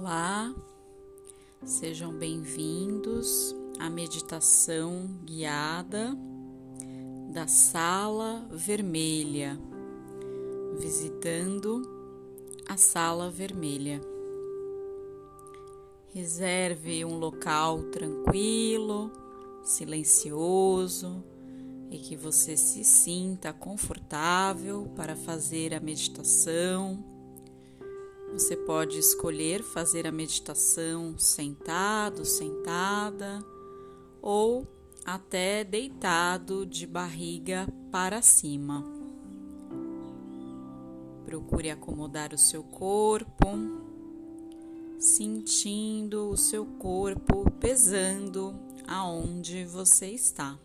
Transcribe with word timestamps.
Olá, 0.00 0.54
sejam 1.62 2.10
bem-vindos 2.10 3.54
à 3.78 3.90
meditação 3.90 5.06
guiada 5.26 6.16
da 7.30 7.46
Sala 7.46 8.48
Vermelha, 8.50 9.60
visitando 10.78 11.82
a 12.66 12.78
Sala 12.78 13.30
Vermelha. 13.30 14.00
Reserve 16.14 17.04
um 17.04 17.18
local 17.18 17.82
tranquilo, 17.90 19.12
silencioso 19.62 21.22
e 21.90 21.98
que 21.98 22.16
você 22.16 22.56
se 22.56 22.84
sinta 22.84 23.52
confortável 23.52 24.90
para 24.96 25.14
fazer 25.14 25.74
a 25.74 25.80
meditação 25.80 27.09
você 28.32 28.56
pode 28.56 28.98
escolher 28.98 29.62
fazer 29.62 30.06
a 30.06 30.12
meditação 30.12 31.18
sentado, 31.18 32.24
sentada 32.24 33.44
ou 34.22 34.66
até 35.04 35.64
deitado 35.64 36.64
de 36.64 36.86
barriga 36.86 37.66
para 37.90 38.22
cima. 38.22 38.84
Procure 41.24 41.70
acomodar 41.70 42.32
o 42.32 42.38
seu 42.38 42.62
corpo, 42.62 43.46
sentindo 44.98 46.30
o 46.30 46.36
seu 46.36 46.64
corpo 46.64 47.50
pesando 47.58 48.54
aonde 48.86 49.64
você 49.64 50.06
está. 50.08 50.58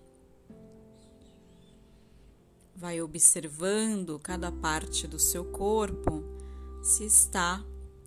Vai 2.76 3.02
observando 3.02 4.20
cada 4.20 4.52
parte 4.52 5.08
do 5.08 5.18
seu 5.18 5.46
corpo 5.46 6.35
se 6.86 7.04
está 7.04 7.66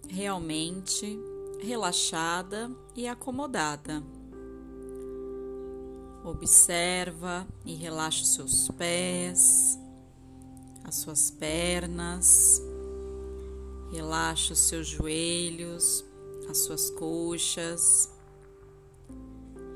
realmente 0.09 1.19
relaxada 1.59 2.71
e 2.95 3.09
acomodada. 3.09 4.01
Observa 6.25 7.45
e 7.67 7.75
relaxa 7.75 8.23
os 8.23 8.35
seus 8.35 8.69
pés, 8.69 9.77
as 10.85 10.95
suas 10.95 11.29
pernas, 11.29 12.63
relaxa 13.91 14.53
os 14.53 14.61
seus 14.61 14.87
joelhos, 14.87 16.05
as 16.49 16.59
suas 16.59 16.89
coxas, 16.91 18.09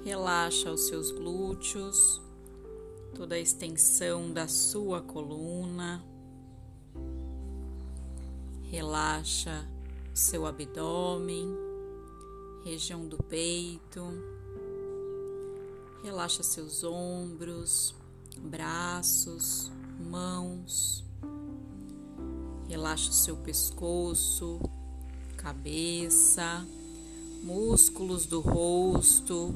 relaxa 0.05 0.71
os 0.71 0.87
seus 0.87 1.11
glúteos, 1.11 2.23
toda 3.17 3.35
a 3.35 3.41
extensão 3.41 4.33
da 4.33 4.47
sua 4.47 5.03
coluna 5.03 6.12
Relaxa 8.73 9.69
seu 10.15 10.47
abdômen, 10.47 11.47
região 12.65 13.07
do 13.07 13.19
peito. 13.19 14.03
Relaxa 16.03 16.43
seus 16.43 16.83
ombros, 16.83 17.95
braços, 18.39 19.71
mãos. 20.01 21.05
Relaxa 22.67 23.13
seu 23.13 23.37
pescoço, 23.37 24.59
cabeça, 25.37 26.67
músculos 27.43 28.25
do 28.25 28.41
rosto, 28.41 29.55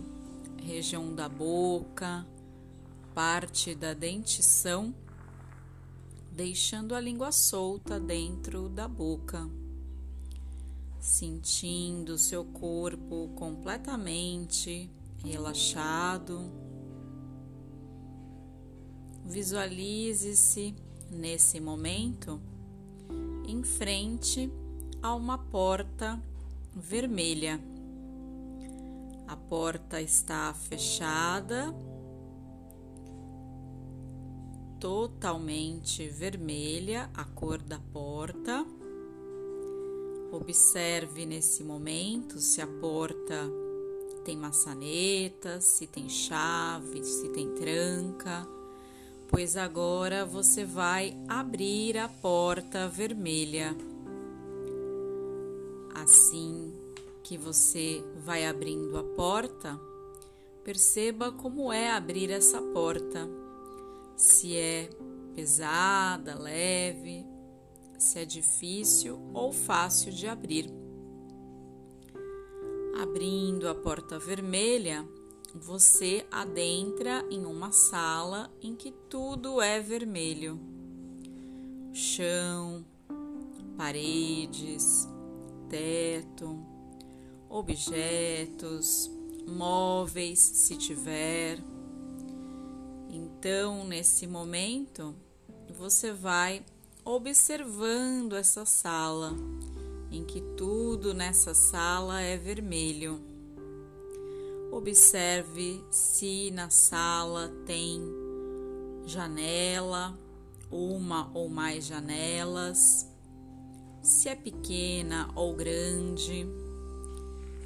região 0.62 1.14
da 1.14 1.26
boca, 1.26 2.26
parte 3.14 3.74
da 3.74 3.94
dentição 3.94 4.94
deixando 6.36 6.94
a 6.94 7.00
língua 7.00 7.32
solta 7.32 7.98
dentro 7.98 8.68
da 8.68 8.86
boca, 8.86 9.48
sentindo 11.00 12.18
seu 12.18 12.44
corpo 12.44 13.30
completamente 13.34 14.90
relaxado. 15.24 16.52
Visualize-se 19.24 20.74
nesse 21.10 21.58
momento 21.58 22.38
em 23.48 23.62
frente 23.62 24.52
a 25.00 25.14
uma 25.14 25.38
porta 25.38 26.22
vermelha. 26.74 27.58
A 29.26 29.36
porta 29.36 30.02
está 30.02 30.52
fechada 30.52 31.74
totalmente 34.80 36.08
vermelha, 36.08 37.10
a 37.14 37.24
cor 37.24 37.58
da 37.58 37.78
porta. 37.78 38.64
Observe 40.32 41.24
nesse 41.24 41.64
momento 41.64 42.38
se 42.40 42.60
a 42.60 42.66
porta 42.66 43.50
tem 44.24 44.36
maçaneta, 44.36 45.60
se 45.60 45.86
tem 45.86 46.08
chave, 46.08 47.04
se 47.04 47.28
tem 47.28 47.54
tranca, 47.54 48.46
pois 49.28 49.56
agora 49.56 50.24
você 50.26 50.64
vai 50.64 51.16
abrir 51.28 51.96
a 51.96 52.08
porta 52.08 52.88
vermelha. 52.88 53.74
Assim 55.94 56.74
que 57.22 57.38
você 57.38 58.04
vai 58.24 58.46
abrindo 58.46 58.98
a 58.98 59.02
porta, 59.02 59.80
perceba 60.62 61.32
como 61.32 61.72
é 61.72 61.90
abrir 61.90 62.30
essa 62.30 62.60
porta 62.60 63.45
se 64.16 64.56
é 64.56 64.88
pesada, 65.34 66.34
leve, 66.38 67.26
se 67.98 68.18
é 68.18 68.24
difícil 68.24 69.20
ou 69.34 69.52
fácil 69.52 70.10
de 70.12 70.26
abrir. 70.26 70.70
Abrindo 72.98 73.68
a 73.68 73.74
porta 73.74 74.18
vermelha, 74.18 75.06
você 75.54 76.26
adentra 76.30 77.24
em 77.30 77.44
uma 77.44 77.70
sala 77.72 78.50
em 78.62 78.74
que 78.74 78.90
tudo 78.90 79.60
é 79.60 79.80
vermelho: 79.80 80.58
chão, 81.92 82.84
paredes, 83.76 85.06
teto, 85.68 86.58
objetos, 87.48 89.10
móveis, 89.46 90.38
se 90.38 90.76
tiver 90.76 91.62
então, 93.48 93.84
nesse 93.84 94.26
momento, 94.26 95.14
você 95.78 96.12
vai 96.12 96.64
observando 97.04 98.34
essa 98.34 98.64
sala, 98.64 99.36
em 100.10 100.24
que 100.24 100.40
tudo 100.56 101.14
nessa 101.14 101.54
sala 101.54 102.20
é 102.20 102.36
vermelho. 102.36 103.20
Observe 104.72 105.80
se 105.92 106.50
na 106.50 106.70
sala 106.70 107.48
tem 107.64 108.02
janela, 109.06 110.18
uma 110.68 111.30
ou 111.32 111.48
mais 111.48 111.86
janelas, 111.86 113.08
se 114.02 114.28
é 114.28 114.34
pequena 114.34 115.30
ou 115.36 115.54
grande, 115.54 116.48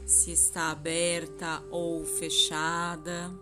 se 0.05 0.31
está 0.31 0.73
aberta 0.73 1.65
ou 1.71 2.05
fechada. 2.05 3.33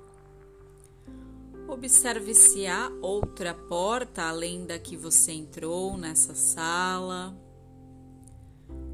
Observe 1.69 2.35
se 2.35 2.67
há 2.67 2.91
outra 3.03 3.53
porta 3.53 4.23
além 4.23 4.65
da 4.65 4.79
que 4.79 4.97
você 4.97 5.33
entrou 5.33 5.99
nessa 5.99 6.35
sala. 6.35 7.37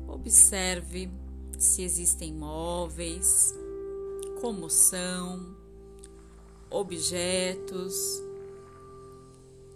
Observe 0.09 1.09
se 1.57 1.83
existem 1.83 2.35
móveis, 2.35 3.55
como 4.41 4.69
são, 4.69 5.57
objetos 6.69 7.95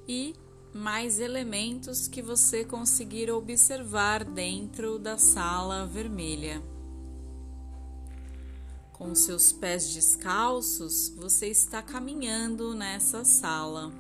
e 0.09 0.35
mais 0.75 1.21
elementos 1.21 2.09
que 2.09 2.21
você 2.21 2.65
conseguir 2.65 3.31
observar 3.31 4.25
dentro 4.25 4.99
da 4.99 5.17
sala 5.17 5.87
vermelha. 5.87 6.61
Com 8.99 9.15
seus 9.15 9.53
pés 9.53 9.95
descalços, 9.95 11.11
você 11.11 11.47
está 11.47 11.81
caminhando 11.81 12.75
nessa 12.75 13.25
sala 13.25 13.93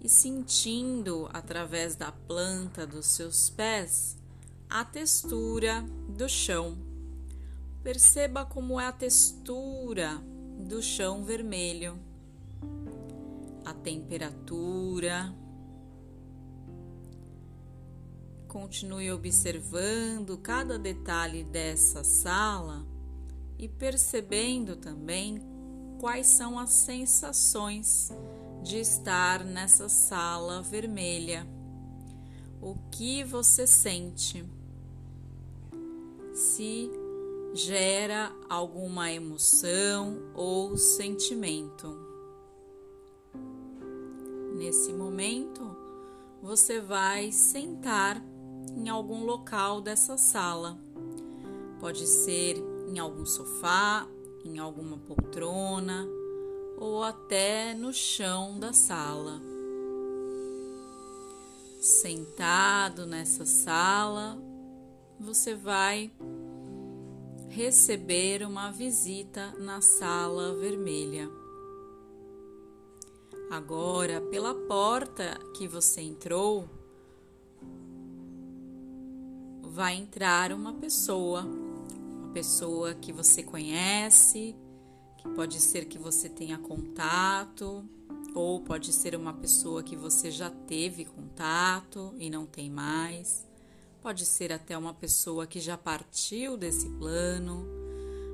e 0.00 0.08
sentindo 0.08 1.28
através 1.30 1.94
da 1.94 2.10
planta 2.10 2.86
dos 2.86 3.04
seus 3.04 3.50
pés 3.50 4.16
a 4.70 4.82
textura 4.82 5.84
do 6.08 6.26
chão. 6.26 6.78
Perceba 7.82 8.46
como 8.46 8.80
é 8.80 8.86
a 8.86 8.92
textura 8.92 10.22
do 10.58 10.80
chão 10.80 11.22
vermelho, 11.22 11.98
a 13.62 13.74
temperatura. 13.74 15.34
Continue 18.48 19.12
observando 19.12 20.38
cada 20.38 20.78
detalhe 20.78 21.44
dessa 21.44 22.02
sala 22.02 22.95
e 23.58 23.68
percebendo 23.68 24.76
também 24.76 25.40
quais 25.98 26.26
são 26.26 26.58
as 26.58 26.70
sensações 26.70 28.10
de 28.62 28.78
estar 28.78 29.44
nessa 29.44 29.88
sala 29.88 30.62
vermelha. 30.62 31.46
O 32.60 32.74
que 32.90 33.22
você 33.24 33.66
sente? 33.66 34.44
se 36.36 36.90
gera 37.54 38.30
alguma 38.46 39.10
emoção 39.10 40.18
ou 40.34 40.76
sentimento. 40.76 41.98
Nesse 44.54 44.92
momento, 44.92 45.74
você 46.42 46.78
vai 46.78 47.32
sentar 47.32 48.22
em 48.76 48.90
algum 48.90 49.24
local 49.24 49.80
dessa 49.80 50.18
sala. 50.18 50.78
Pode 51.80 52.06
ser 52.06 52.62
em 52.86 52.98
algum 52.98 53.26
sofá, 53.26 54.06
em 54.44 54.58
alguma 54.58 54.96
poltrona 54.98 56.06
ou 56.78 57.02
até 57.02 57.74
no 57.74 57.92
chão 57.92 58.58
da 58.58 58.72
sala. 58.72 59.40
Sentado 61.80 63.06
nessa 63.06 63.46
sala, 63.46 64.38
você 65.18 65.54
vai 65.54 66.10
receber 67.48 68.42
uma 68.42 68.70
visita 68.70 69.52
na 69.58 69.80
sala 69.80 70.54
vermelha. 70.56 71.28
Agora, 73.50 74.20
pela 74.20 74.54
porta 74.54 75.38
que 75.56 75.68
você 75.68 76.00
entrou, 76.00 76.68
vai 79.62 79.94
entrar 79.94 80.52
uma 80.52 80.72
pessoa, 80.72 81.46
pessoa 82.36 82.92
que 82.92 83.14
você 83.14 83.42
conhece, 83.42 84.54
que 85.16 85.26
pode 85.30 85.58
ser 85.58 85.86
que 85.86 85.96
você 85.96 86.28
tenha 86.28 86.58
contato, 86.58 87.82
ou 88.34 88.60
pode 88.60 88.92
ser 88.92 89.16
uma 89.16 89.32
pessoa 89.32 89.82
que 89.82 89.96
você 89.96 90.30
já 90.30 90.50
teve 90.50 91.06
contato 91.06 92.14
e 92.18 92.28
não 92.28 92.44
tem 92.44 92.68
mais. 92.68 93.46
Pode 94.02 94.26
ser 94.26 94.52
até 94.52 94.76
uma 94.76 94.92
pessoa 94.92 95.46
que 95.46 95.58
já 95.58 95.78
partiu 95.78 96.58
desse 96.58 96.90
plano, 96.90 97.66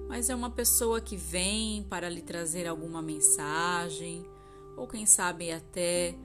mas 0.09 0.29
é 0.29 0.35
uma 0.35 0.51
pessoa 0.51 1.01
que 1.01 1.17
vem 1.17 1.85
para 1.85 2.09
lhe 2.09 2.23
trazer 2.23 2.67
alguma 2.67 3.01
mensagem, 3.01 4.27
ou 4.77 4.89
quem 4.89 5.07
sabe 5.07 5.53
até 5.53 6.17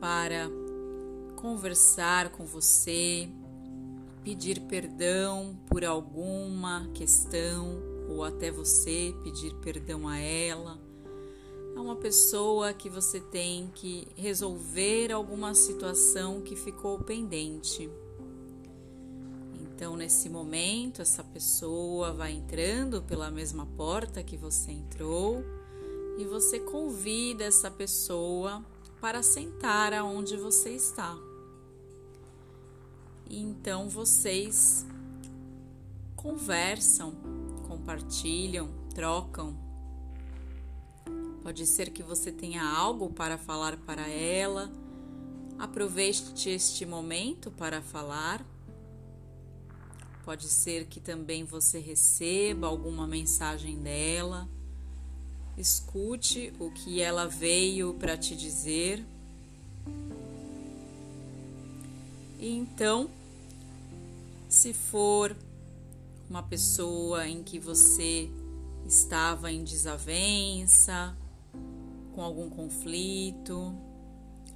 para 0.00 0.50
conversar 1.36 2.30
com 2.30 2.44
você, 2.44 3.28
pedir 4.22 4.60
perdão 4.62 5.58
por 5.66 5.84
alguma 5.84 6.88
questão, 6.94 7.82
ou 8.08 8.24
até 8.24 8.50
você 8.50 9.14
pedir 9.22 9.54
perdão 9.56 10.06
a 10.06 10.18
ela. 10.18 10.78
É 11.74 11.80
uma 11.80 11.96
pessoa 11.96 12.72
que 12.72 12.88
você 12.88 13.18
tem 13.20 13.70
que 13.74 14.06
resolver 14.14 15.10
alguma 15.10 15.54
situação 15.54 16.42
que 16.42 16.54
ficou 16.54 16.98
pendente. 16.98 17.90
Então, 19.60 19.96
nesse 19.96 20.28
momento, 20.28 21.02
essa 21.02 21.24
pessoa 21.24 22.12
vai 22.12 22.32
entrando 22.32 23.02
pela 23.02 23.30
mesma 23.30 23.66
porta 23.66 24.22
que 24.22 24.36
você 24.36 24.70
entrou 24.70 25.42
e 26.18 26.24
você 26.24 26.60
convida 26.60 27.44
essa 27.44 27.70
pessoa 27.70 28.64
para 29.00 29.22
sentar 29.22 29.92
aonde 29.92 30.36
você 30.36 30.70
está. 30.70 31.18
E 33.32 33.40
então 33.40 33.88
vocês 33.88 34.86
conversam, 36.14 37.12
compartilham, 37.66 38.68
trocam. 38.94 39.56
Pode 41.42 41.66
ser 41.66 41.90
que 41.90 42.04
você 42.04 42.30
tenha 42.30 42.62
algo 42.62 43.10
para 43.10 43.36
falar 43.36 43.76
para 43.78 44.08
ela. 44.08 44.70
Aproveite 45.58 46.48
este 46.48 46.86
momento 46.86 47.50
para 47.50 47.82
falar 47.82 48.46
Pode 50.24 50.46
ser 50.46 50.86
que 50.86 51.00
também 51.00 51.42
você 51.42 51.80
receba 51.80 52.68
alguma 52.68 53.08
mensagem 53.08 53.76
dela. 53.78 54.48
Escute 55.58 56.52
o 56.60 56.70
que 56.70 57.00
ela 57.00 57.26
veio 57.26 57.94
para 57.94 58.16
te 58.16 58.36
dizer. 58.36 59.04
E 62.38 62.48
então, 62.50 63.10
se 64.62 64.72
for 64.72 65.36
uma 66.30 66.40
pessoa 66.40 67.26
em 67.26 67.42
que 67.42 67.58
você 67.58 68.30
estava 68.86 69.50
em 69.50 69.64
desavença, 69.64 71.16
com 72.14 72.22
algum 72.22 72.48
conflito, 72.48 73.74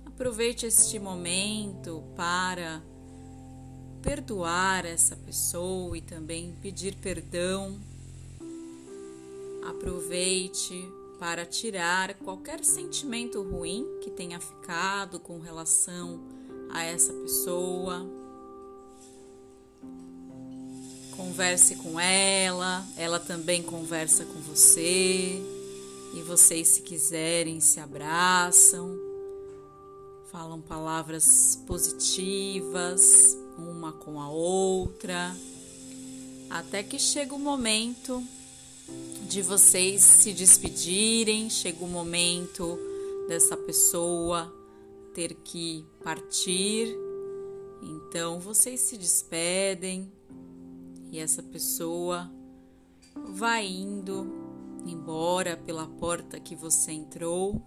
aproveite 0.04 0.64
este 0.64 1.00
momento 1.00 2.04
para 2.14 2.80
perdoar 4.00 4.86
essa 4.86 5.16
pessoa 5.16 5.98
e 5.98 6.00
também 6.00 6.54
pedir 6.62 6.94
perdão. 6.98 7.76
Aproveite 9.68 10.88
para 11.18 11.44
tirar 11.44 12.14
qualquer 12.14 12.64
sentimento 12.64 13.42
ruim 13.42 13.84
que 14.00 14.10
tenha 14.12 14.38
ficado 14.38 15.18
com 15.18 15.40
relação 15.40 16.20
a 16.70 16.84
essa 16.84 17.12
pessoa. 17.12 18.15
Converse 21.16 21.76
com 21.76 21.98
ela, 21.98 22.86
ela 22.96 23.18
também 23.18 23.62
conversa 23.62 24.24
com 24.24 24.40
você. 24.40 25.42
E 26.14 26.22
vocês, 26.22 26.68
se 26.68 26.82
quiserem, 26.82 27.60
se 27.60 27.80
abraçam, 27.80 28.98
falam 30.30 30.60
palavras 30.60 31.58
positivas 31.66 33.36
uma 33.58 33.92
com 33.92 34.20
a 34.20 34.28
outra, 34.28 35.34
até 36.50 36.82
que 36.82 36.98
chega 36.98 37.34
o 37.34 37.38
momento 37.38 38.22
de 39.28 39.42
vocês 39.42 40.02
se 40.02 40.32
despedirem, 40.32 41.50
chega 41.50 41.84
o 41.84 41.88
momento 41.88 42.78
dessa 43.28 43.56
pessoa 43.56 44.52
ter 45.14 45.34
que 45.34 45.84
partir. 46.04 46.94
Então 47.82 48.38
vocês 48.38 48.80
se 48.80 48.96
despedem 48.96 50.12
e 51.10 51.18
essa 51.18 51.42
pessoa 51.42 52.30
vai 53.14 53.66
indo 53.66 54.26
embora 54.86 55.56
pela 55.56 55.86
porta 55.86 56.38
que 56.38 56.54
você 56.54 56.92
entrou. 56.92 57.60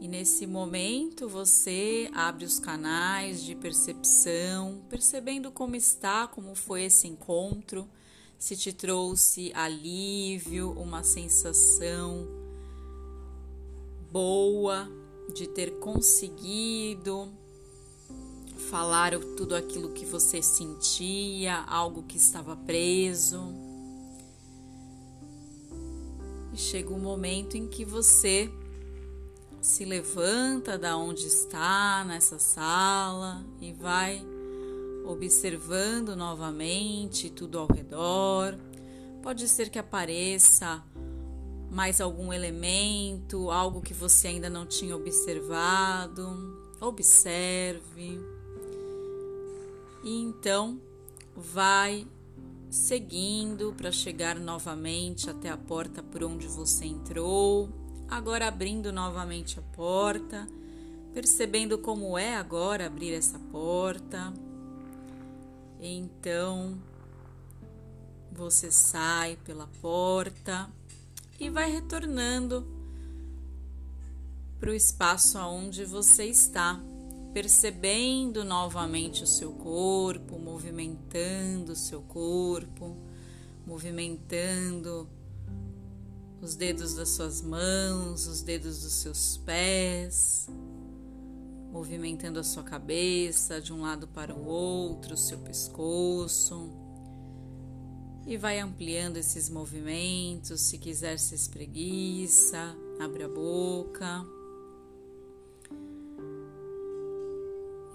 E 0.00 0.06
nesse 0.06 0.46
momento 0.46 1.28
você 1.28 2.08
abre 2.14 2.44
os 2.44 2.58
canais 2.58 3.42
de 3.42 3.54
percepção, 3.54 4.82
percebendo 4.88 5.50
como 5.50 5.74
está, 5.74 6.28
como 6.28 6.54
foi 6.54 6.84
esse 6.84 7.08
encontro, 7.08 7.88
se 8.38 8.56
te 8.56 8.72
trouxe 8.72 9.50
alívio, 9.54 10.70
uma 10.70 11.02
sensação 11.02 12.28
boa 14.12 14.88
de 15.34 15.48
ter 15.48 15.78
conseguido 15.80 17.32
falar 18.58 19.18
tudo 19.36 19.54
aquilo 19.54 19.90
que 19.90 20.04
você 20.04 20.42
sentia, 20.42 21.64
algo 21.66 22.02
que 22.02 22.16
estava 22.16 22.56
preso. 22.56 23.54
E 26.52 26.56
chega 26.56 26.92
um 26.92 26.98
momento 26.98 27.56
em 27.56 27.66
que 27.68 27.84
você 27.84 28.50
se 29.60 29.84
levanta 29.84 30.78
da 30.78 30.96
onde 30.96 31.26
está 31.26 32.04
nessa 32.04 32.38
sala 32.38 33.44
e 33.60 33.72
vai 33.72 34.24
observando 35.04 36.14
novamente 36.14 37.30
tudo 37.30 37.58
ao 37.58 37.66
redor. 37.66 38.58
Pode 39.22 39.48
ser 39.48 39.70
que 39.70 39.78
apareça 39.78 40.82
mais 41.70 42.00
algum 42.00 42.32
elemento, 42.32 43.50
algo 43.50 43.80
que 43.80 43.94
você 43.94 44.28
ainda 44.28 44.48
não 44.48 44.66
tinha 44.66 44.96
observado. 44.96 46.26
Observe. 46.80 48.20
E 50.02 50.20
então 50.22 50.80
vai 51.34 52.06
seguindo 52.70 53.72
para 53.76 53.90
chegar 53.90 54.38
novamente 54.38 55.30
até 55.30 55.48
a 55.48 55.56
porta 55.56 56.02
por 56.02 56.22
onde 56.22 56.46
você 56.46 56.84
entrou 56.84 57.68
agora 58.08 58.48
abrindo 58.48 58.92
novamente 58.92 59.58
a 59.58 59.62
porta, 59.62 60.48
percebendo 61.12 61.78
como 61.78 62.16
é 62.16 62.36
agora 62.36 62.86
abrir 62.86 63.12
essa 63.12 63.38
porta. 63.38 64.32
Então, 65.80 66.78
você 68.32 68.70
sai 68.70 69.36
pela 69.44 69.68
porta 69.80 70.70
e 71.38 71.50
vai 71.50 71.70
retornando 71.70 72.66
para 74.58 74.70
o 74.70 74.74
espaço 74.74 75.38
aonde 75.38 75.84
você 75.84 76.24
está, 76.24 76.80
percebendo 77.38 78.42
novamente 78.42 79.22
o 79.22 79.26
seu 79.26 79.52
corpo, 79.52 80.40
movimentando 80.40 81.70
o 81.70 81.76
seu 81.76 82.02
corpo, 82.02 82.96
movimentando 83.64 85.08
os 86.42 86.56
dedos 86.56 86.94
das 86.94 87.10
suas 87.10 87.40
mãos, 87.40 88.26
os 88.26 88.42
dedos 88.42 88.82
dos 88.82 88.92
seus 88.94 89.36
pés, 89.36 90.48
movimentando 91.70 92.40
a 92.40 92.42
sua 92.42 92.64
cabeça 92.64 93.60
de 93.60 93.72
um 93.72 93.82
lado 93.82 94.08
para 94.08 94.34
o 94.34 94.44
outro, 94.44 95.14
o 95.14 95.16
seu 95.16 95.38
pescoço, 95.38 96.72
e 98.26 98.36
vai 98.36 98.58
ampliando 98.58 99.16
esses 99.16 99.48
movimentos. 99.48 100.62
Se 100.62 100.76
quiser, 100.76 101.16
se 101.20 101.36
espreguiça, 101.36 102.76
abre 102.98 103.22
a 103.22 103.28
boca. 103.28 104.26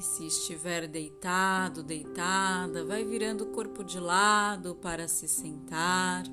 Se 0.04 0.28
estiver 0.28 0.86
deitado, 0.86 1.82
deitada, 1.82 2.84
vai 2.84 3.06
virando 3.06 3.46
o 3.46 3.52
corpo 3.52 3.86
de 3.86 3.98
lado 4.00 4.76
para 4.76 5.08
se 5.08 5.30
sentar, 5.30 6.26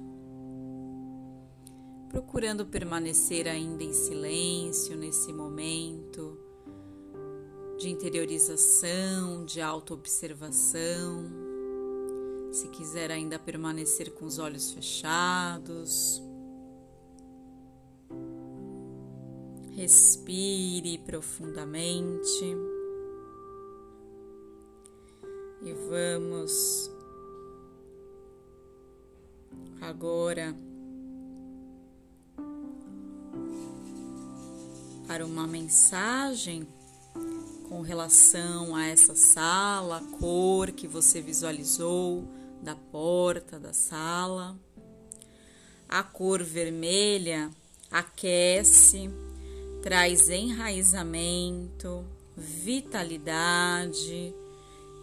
procurando 2.09 2.67
permanecer 2.67 3.47
ainda 3.47 3.85
em 3.85 3.93
silêncio 3.93 4.97
nesse 4.97 5.33
momento 5.33 6.37
de 7.79 7.89
interiorização, 7.89 9.45
de 9.45 9.61
autoobservação. 9.61 11.31
Se 12.51 12.67
quiser 12.71 13.13
ainda 13.13 13.39
permanecer 13.39 14.13
com 14.15 14.25
os 14.25 14.41
olhos 14.41 14.73
fechados, 14.73 16.21
respire 19.77 20.99
profundamente 20.99 22.80
e 25.63 25.73
vamos 25.73 26.91
agora 29.81 30.55
para 35.07 35.27
uma 35.27 35.47
mensagem 35.47 36.67
com 37.69 37.83
relação 37.83 38.75
a 38.75 38.87
essa 38.87 39.15
sala, 39.15 39.99
a 39.99 40.19
cor 40.19 40.73
que 40.73 40.89
você 40.89 41.21
visualizou 41.21 42.25
da 42.63 42.75
porta 42.75 43.59
da 43.59 43.73
sala. 43.73 44.59
A 45.89 46.03
cor 46.03 46.43
vermelha 46.43 47.51
aquece, 47.91 49.11
traz 49.83 50.29
enraizamento, 50.29 52.05
vitalidade, 52.37 54.35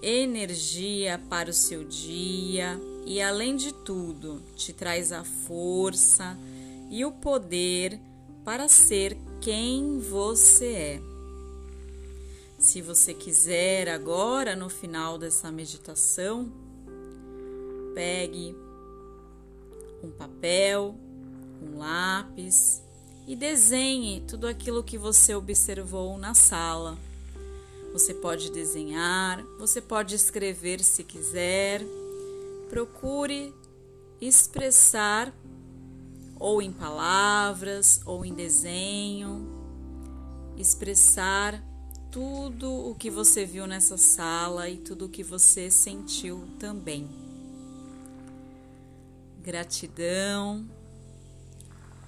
energia 0.02 1.20
para 1.30 1.50
o 1.50 1.54
seu 1.54 1.84
dia 1.84 2.80
e, 3.06 3.22
além 3.22 3.56
de 3.56 3.74
tudo, 3.74 4.42
te 4.56 4.74
traz 4.74 5.12
a 5.12 5.24
força 5.24 6.38
e 6.90 7.04
o 7.06 7.12
poder 7.12 8.00
para 8.44 8.68
ser 8.68 9.18
quem 9.42 10.00
você 10.00 10.66
é. 10.74 11.02
Se 12.60 12.82
você 12.82 13.14
quiser, 13.14 13.88
agora 13.88 14.56
no 14.56 14.70
final 14.70 15.18
dessa 15.18 15.52
meditação, 15.52 16.52
pegue 17.94 18.56
um 20.04 20.10
papel, 20.10 20.96
um 21.62 21.78
lápis 21.78 22.82
e 23.28 23.36
desenhe 23.36 24.22
tudo 24.22 24.48
aquilo 24.48 24.84
que 24.84 24.98
você 24.98 25.36
observou 25.36 26.18
na 26.18 26.34
sala. 26.34 26.98
Você 27.98 28.14
pode 28.14 28.52
desenhar, 28.52 29.44
você 29.58 29.82
pode 29.82 30.14
escrever 30.14 30.84
se 30.84 31.04
quiser. 31.04 31.82
Procure 32.70 33.52
expressar 34.22 35.34
ou 36.40 36.62
em 36.62 36.72
palavras 36.72 38.00
ou 38.06 38.24
em 38.24 38.36
desenho, 38.36 39.48
expressar 40.56 41.60
tudo 42.12 42.72
o 42.72 42.94
que 42.94 43.10
você 43.10 43.46
viu 43.46 43.66
nessa 43.66 43.98
sala 43.98 44.70
e 44.70 44.78
tudo 44.78 45.06
o 45.06 45.10
que 45.10 45.24
você 45.24 45.72
sentiu 45.72 46.48
também. 46.60 47.10
Gratidão. 49.42 50.70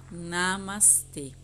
Namastê. 0.08 1.39